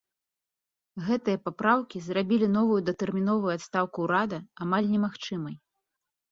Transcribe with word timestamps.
Гэтыя 1.09 1.39
папраўкі 1.49 1.97
зрабілі 2.07 2.47
новую 2.57 2.79
датэрміновую 2.87 3.51
адстаўку 3.59 3.97
ўрада 4.09 4.43
амаль 4.67 4.93
немагчымай. 4.99 5.55